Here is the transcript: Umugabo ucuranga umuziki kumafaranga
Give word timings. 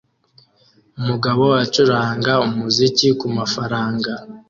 Umugabo 0.99 1.43
ucuranga 1.65 2.33
umuziki 2.47 3.07
kumafaranga 3.19 4.11